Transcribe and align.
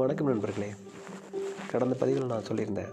வணக்கம் 0.00 0.28
நண்பர்களே. 0.28 0.68
கடந்த 1.70 1.94
பதிவில் 2.00 2.28
நான் 2.30 2.46
சொல்லியிருந்தேன் 2.48 2.92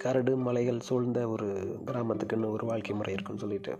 கரடு 0.00 0.32
மலைகள் 0.46 0.80
சூழ்ந்த 0.86 1.20
ஒரு 1.34 1.46
கிராமத்துக்குன்னு 1.88 2.50
ஒரு 2.54 2.64
வாழ்க்கை 2.70 2.94
முறை 2.98 3.12
இருக்குன்னு 3.16 3.42
சொல்லிட்டு. 3.44 3.72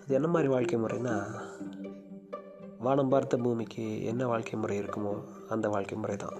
அது 0.00 0.16
என்ன 0.18 0.28
மாதிரி 0.34 0.48
வாழ்க்கை 0.54 0.78
முறைனா 0.84 1.14
வானம் 2.86 3.12
பார்த்த 3.14 3.38
பூமிக்கு 3.44 3.84
என்ன 4.10 4.26
வாழ்க்கை 4.32 4.58
முறை 4.62 4.76
இருக்குமோ 4.82 5.14
அந்த 5.56 5.68
வாழ்க்கை 5.74 5.98
முறை 6.02 6.16
தான். 6.24 6.36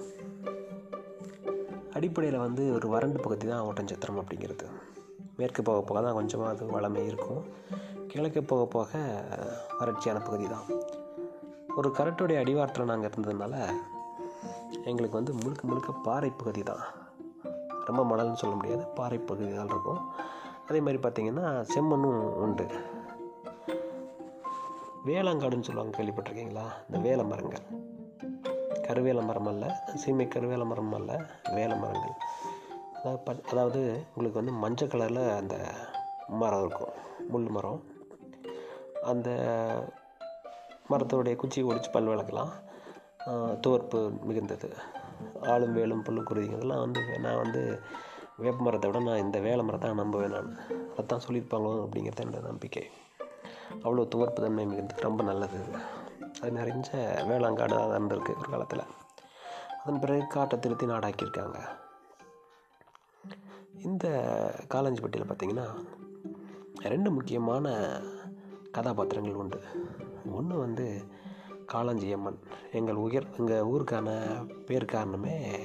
அடிப்படையில் 1.98 2.44
வந்து 2.46 2.64
ஒரு 2.78 2.88
வறண்டு 2.94 3.20
பகுதி 3.26 3.46
தான் 3.52 3.64
ஓட்டஞ்சத்திரம் 3.68 4.20
அப்படிங்கிறது. 4.22 4.68
மேற்கு 5.40 5.62
போக 5.70 5.82
போக 5.90 6.02
தான் 6.08 6.18
கொஞ்சமாக 6.20 6.52
அது 6.54 6.72
வளமை 6.76 7.04
இருக்கும். 7.12 7.42
கிழக்கு 8.12 8.42
போக 8.52 8.66
போக 8.76 8.90
வறட்சியான 9.80 10.20
பகுதி 10.28 10.48
தான். 10.56 10.68
ஒரு 11.80 11.88
கரட்டுடைய 11.98 12.38
அடிவாரத்தில் 12.40 12.90
நாங்கள் 12.90 13.10
இருந்ததுனால 13.10 13.56
எங்களுக்கு 14.84 15.16
வந்து 15.16 15.34
முழுக்க 15.34 15.66
முழுக்க 15.66 15.92
பாறை 15.92 16.30
பகுதி 16.30 16.62
தான். 16.62 16.84
ரொம்ப 17.84 18.02
மணல்னு 18.02 18.40
சொல்ல 18.42 18.56
முடியாது 18.56 18.84
பாறை 18.84 19.18
பகுதி 19.18 19.54
தான் 19.54 19.68
இருக்கும். 19.68 20.00
அதே 20.68 20.80
மாதிரி 20.80 20.98
பார்த்திங்கன்னா 21.02 21.46
செம்மண்ணும் 21.74 22.20
உண்டு. 22.44 22.66
வேளாங்காடுன்னு 25.06 25.68
சொல்லுவாங்க 25.68 26.02
கேள்விப்பட்டிருக்கீங்களா? 26.02 26.64
இந்த 26.86 26.98
வேலை 27.02 27.24
மரங்கள். 27.24 27.64
கருவேல 28.86 29.24
மரம் 29.24 29.46
அல்ல 29.46 29.84
சீமை 29.94 30.26
கருவேல 30.26 30.66
மரம் 30.66 30.92
அல்ல 30.92 31.30
வேலை 31.54 31.76
மரங்கள். 31.78 32.14
அதாவது 32.98 33.42
அதாவது 33.50 33.80
உங்களுக்கு 34.14 34.40
வந்து 34.40 34.52
மஞ்சள் 34.52 34.88
கலரில் 34.88 35.36
அந்த 35.36 35.56
மரம் 36.28 36.64
இருக்கும் 36.66 36.94
முள் 37.28 37.48
மரம். 37.48 37.82
அந்த 39.02 39.30
மரத்தோடைய 40.90 41.36
குச்சி 41.36 41.62
ஒடிச்சு 41.62 41.90
பல் 41.92 42.06
விளக்கலாம். 42.06 42.52
தோற்பு 43.64 43.98
மிகுந்தது. 44.28 44.68
ஆளும் 45.52 45.76
வேலும் 45.78 46.04
புல்லு 46.06 46.22
குருதிங்கிறதுலாம் 46.28 46.84
வந்து 46.84 47.00
நான் 47.18 47.42
வந்து 47.42 47.60
வேப்ப 48.42 48.62
மரத்தை 48.64 48.86
விட 48.90 49.00
நான் 49.08 49.22
இந்த 49.24 49.38
வேலை 49.46 49.62
மரத்தை 49.64 49.86
தான் 49.88 50.00
நம்புவேன் 50.02 50.34
நான். 50.36 50.50
அதைத்தான் 50.92 51.24
சொல்லியிருப்பாங்களோ 51.26 51.82
அப்படிங்கிறது 51.84 52.24
என்னோட 52.24 52.40
நம்பிக்கை. 52.50 52.84
அவ்வளோ 53.84 54.06
துவர்ப்பு 54.14 54.40
தன்மை 54.44 54.64
மிகுந்தது. 54.66 55.00
ரொம்ப 55.00 55.22
நல்லது 55.22 55.60
அது 56.40 56.50
நிறைஞ்ச 56.58 56.90
வேளாங்காடு 57.30 57.74
தான் 57.74 57.96
இருந்திருக்கு 57.98 58.38
ஒரு 58.40 58.48
காலத்தில். 58.54 58.84
அதன் 59.82 60.00
பிறகு 60.02 60.26
காட்டை 60.26 60.56
திருத்தி 60.58 60.86
நாடாக்கியிருக்காங்க. 60.86 61.58
இந்த 63.88 64.06
காலஞ்சிப்பட்டியில் 64.74 65.28
பார்த்திங்கன்னா 65.28 65.68
ரெண்டு 66.92 67.10
முக்கியமான 67.10 67.74
கதாபாத்திரங்கள் 68.76 69.40
உண்டு. 69.42 69.60
ஒன்று 70.38 70.56
வந்து 70.58 70.86
காளஞ்சியம்மன். 71.72 72.38
எங்கள் 72.72 72.94
உயர் 72.94 73.26
எங்கள் 73.38 73.62
ஊருக்கான 73.62 74.10
பேர் 74.66 74.84
காரணமே 74.84 75.58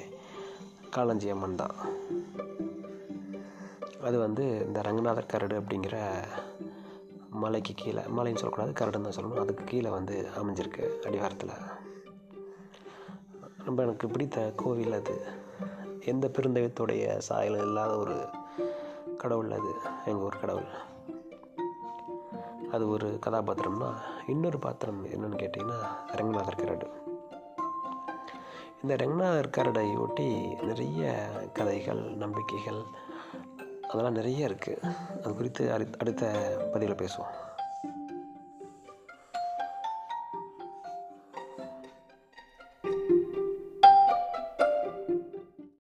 காளஞ்சியம்மன் 0.95 1.55
தான். 1.55 1.75
அது 4.03 4.19
வந்து 4.19 4.63
இந்த 4.65 4.81
ரங்கநாதர் 4.81 5.25
கரடு 5.25 5.59
அப்படிங்கிற 5.59 6.23
மலைக்கு 7.29 7.73
கீழே 7.75 7.99
மலைன்னு 7.99 8.35
சொல்லக்கூடாது 8.35 8.71
கரடுன்னு 8.71 9.09
தான் 9.09 9.15
சொல்லணும். 9.17 9.39
அதுக்கு 9.39 9.63
கீழே 9.63 9.89
வந்து 9.89 10.27
அமைஞ்சிருக்கு 10.35 10.99
அடிவாரத்தில். 10.99 11.49
ரொம்ப 13.65 13.83
எனக்கு 13.83 14.07
பிடித்த 14.07 14.53
கோவில் 14.55 14.93
அது. 14.93 15.21
எந்த 16.05 16.27
பெருந்தெய்வத்துடைய 16.27 17.21
சாயலும் 17.29 17.61
இல்லாத 17.61 17.97
ஒரு 17.97 18.25
கடவுள் 19.17 19.51
அது. 19.51 19.73
எங்கள் 20.05 20.23
ஊர் 20.23 20.39
கடவுள். 20.39 20.95
அது 22.71 22.89
ஒரு 22.89 23.19
கதாபாத்திரம்னா 23.25 23.89
இன்னொரு 24.27 24.59
பாத்திரம் 24.59 25.05
என்னன்னு 25.05 25.37
கேட்டிங்கன்னா 25.37 25.79
ரங்கநாதர் 26.15 26.55
கரடு. 26.55 26.87
இந்த 28.81 28.95
ரங்கநாதர் 28.95 29.53
கரடை 29.57 29.99
ஒட்டி 29.99 30.55
நிறைய 30.61 31.13
கதைகள் 31.53 32.01
நம்பிக்கைகள் 32.23 32.81
அதெல்லாம் 33.89 34.13
நிறைய 34.13 34.49
இருக்குது 34.49 34.83
அது 35.23 35.35
குறித்து 35.35 35.71
அடுத்த 35.71 35.97
அடுத்த 35.99 36.31
பதிவில் 36.73 36.95
பேசுவோம். 36.95 37.35